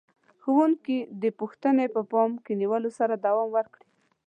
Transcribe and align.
ښوونکي 0.41 0.97
دې 1.21 1.29
پوښتنې 1.39 1.85
په 1.95 2.01
پام 2.11 2.31
کې 2.43 2.53
نیولو 2.61 2.89
سره 2.99 3.13
دوام 3.25 3.49
ورکړي. 3.53 3.87